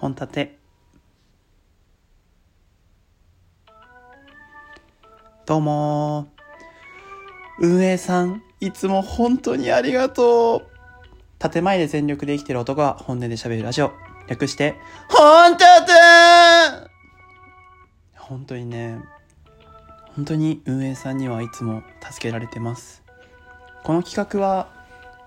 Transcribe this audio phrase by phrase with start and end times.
[0.00, 0.58] 本立て。
[5.44, 6.28] どうも。
[7.60, 10.62] 運営さんいつも本当にありがと
[11.40, 11.50] う。
[11.50, 13.92] 建前で全力で生きてる男が本音で喋るラジオ。
[14.26, 14.74] 略して
[15.10, 15.92] 本立て。
[18.16, 19.00] 本当にね
[20.16, 23.02] 本当に運営さんにはいつも助けられてます。
[23.84, 24.72] この企画は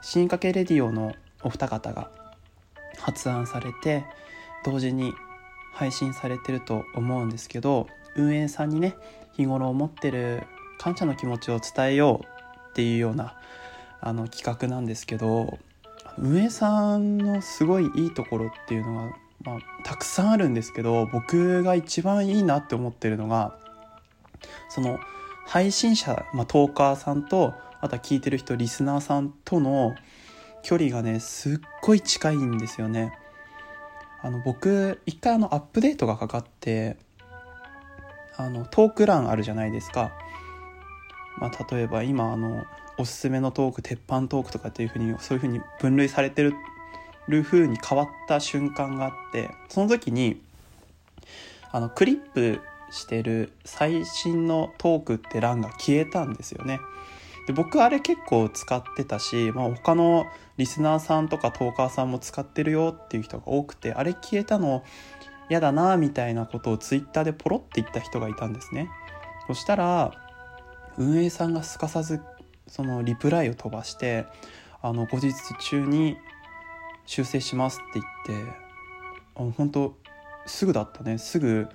[0.00, 2.10] 進化系レディオのお二方が
[2.98, 4.06] 発案されて
[4.64, 5.12] 同時に
[5.72, 8.96] 配信されてると思うんですけど運営さんにね
[9.32, 10.44] 日頃思ってる
[10.78, 12.26] 感謝の気持ちを伝えよう
[12.70, 13.34] っていうような
[14.00, 15.58] あの企画なんですけど
[16.18, 23.56] 運営さんのすごいいいところっていうのが、まあ、たくさんあるんですけど僕が一番いいなって思ってるのが
[24.68, 24.98] その
[25.46, 29.94] 配信者、まあ、トーカーさんとあとは聞いてる人リスナーさんとの
[30.62, 33.12] 距離がねすっごい近いんですよね。
[34.22, 36.96] あの僕一回あのアップデートがかかって
[38.36, 40.12] あのトーク欄あるじゃないですか。
[41.38, 42.64] まあ、例えば今あの
[42.98, 46.54] おすすめのトーク鉄板トークとかっていうふうにそういうふうに分類されてる
[47.28, 50.40] る風に変わった瞬間があってその時に
[51.70, 56.80] あのクリップしてる最新のトークって欄が消えたんですよね。
[57.46, 60.26] で僕あれ結構使ってたし、まあ、他の
[60.56, 64.84] リスナーさんとかトーカーさんも使ってるよっていう人が多くてあれ消えたの
[65.50, 68.88] 嫌だなみたいなことをツイッターでポロって言った人がいたんですね。
[69.48, 70.12] そしたら
[70.96, 72.20] 運営さんがすかさず
[72.68, 74.26] そのリプライを飛ばして
[74.80, 76.16] あの後日中に
[77.06, 78.52] 修正しますって言って
[79.34, 79.96] あ本当
[80.46, 81.18] すぐだったね。
[81.18, 81.68] すぐ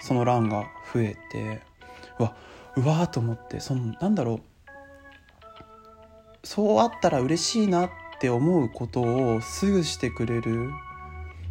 [0.00, 1.62] その欄が増えて
[2.18, 2.36] うわ
[2.76, 4.51] うわーと思ってそのなんだろう。
[6.44, 7.90] そうあったら嬉しいなっ
[8.20, 10.70] て思うことをすぐしてくれる。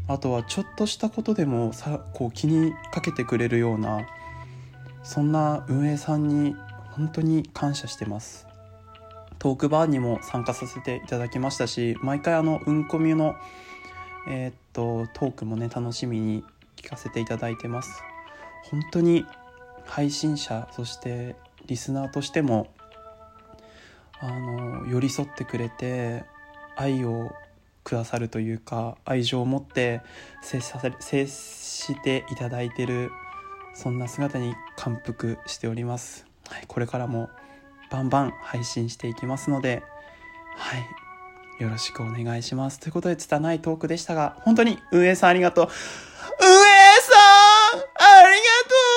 [0.08, 4.02] あとはちょっとしたことでもさこう気にかけてくれるような
[5.04, 6.56] そんな運営さんに
[6.92, 8.48] 本当に感謝してます。
[9.40, 13.36] トークバーにも参加させていただきましたし毎回あのうんこみゅの
[14.28, 16.44] えー、っとトークもね楽しみに
[16.76, 18.04] 聞かせていただいてます。
[18.70, 19.26] 本当に
[19.86, 21.36] 配信者そして
[21.66, 22.68] リスナーとしても
[24.22, 26.24] あの寄り添ってくれて
[26.76, 27.32] 愛を
[27.84, 30.02] くださるというか愛情を持って
[30.42, 33.12] 接させ接していただいてる
[33.74, 37.30] そんな姿に感服しております、はい、これからも
[37.90, 39.84] バンバン配信していきますので
[40.56, 41.02] はい
[41.62, 42.80] よろしくお願いします。
[42.80, 45.68] ということで拙いトークでしたが本当に運営さんありがとう。
[45.68, 45.72] 運営
[47.02, 47.14] さ
[47.78, 48.91] んありがとう。